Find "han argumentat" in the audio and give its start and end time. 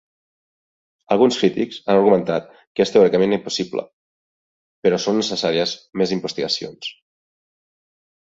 1.83-2.47